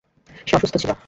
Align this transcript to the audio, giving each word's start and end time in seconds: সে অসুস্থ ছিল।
সে 0.47 0.53
অসুস্থ 0.57 0.75
ছিল। 0.81 0.91